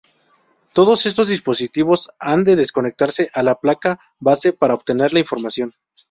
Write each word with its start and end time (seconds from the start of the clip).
Todos 0.73 1.05
estos 1.05 1.27
dispositivos 1.27 2.09
han 2.17 2.43
de 2.43 2.57
conectarse 2.73 3.29
a 3.35 3.43
la 3.43 3.59
placa 3.59 3.99
base 4.19 4.51
para 4.51 4.73
obtener 4.73 5.13
la 5.13 5.19
información. 5.19 5.75